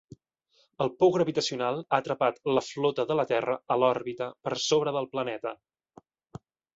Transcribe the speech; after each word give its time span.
El 0.83 0.89
pou 1.01 1.11
gravitacional 1.15 1.75
ha 1.83 1.99
atrapat 2.03 2.39
la 2.57 2.63
flota 2.69 3.05
de 3.11 3.17
la 3.19 3.25
Terra 3.33 3.57
a 3.75 3.77
l'òrbita 3.83 4.31
per 4.47 4.55
sobre 4.65 4.95
del 4.97 5.09
planeta. 5.13 5.53